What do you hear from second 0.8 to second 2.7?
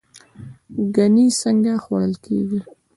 ګنی څنګه خوړل کیږي؟